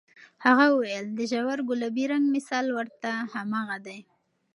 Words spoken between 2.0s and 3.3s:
رنګ مثال ورته